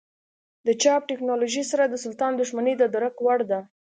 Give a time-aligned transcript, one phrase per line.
[0.67, 3.59] د چاپ ټکنالوژۍ سره د سلطان دښمني د درک وړ ده.